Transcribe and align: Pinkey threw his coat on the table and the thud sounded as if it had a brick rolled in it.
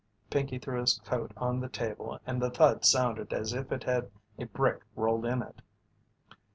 Pinkey 0.31 0.57
threw 0.57 0.81
his 0.81 0.99
coat 1.05 1.31
on 1.37 1.59
the 1.59 1.69
table 1.69 2.19
and 2.25 2.41
the 2.41 2.49
thud 2.49 2.85
sounded 2.85 3.31
as 3.31 3.53
if 3.53 3.71
it 3.71 3.83
had 3.83 4.09
a 4.39 4.45
brick 4.47 4.81
rolled 4.95 5.27
in 5.27 5.43
it. 5.43 5.61